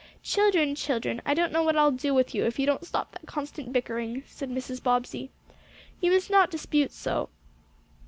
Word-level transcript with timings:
"Children 0.23 0.73
children 0.73 1.21
I 1.27 1.35
don't 1.35 1.51
know 1.51 1.61
what 1.61 1.75
I'll 1.77 1.91
do 1.91 2.11
with 2.11 2.33
you 2.33 2.43
if 2.45 2.57
you 2.57 2.65
don't 2.65 2.83
stop 2.87 3.11
that 3.11 3.27
constant 3.27 3.71
bickering," 3.71 4.23
said 4.25 4.49
Mrs. 4.49 4.81
Bobbsey. 4.81 5.29
"You 5.99 6.09
must 6.11 6.31
not 6.31 6.49
dispute 6.49 6.91
so." 6.91 7.29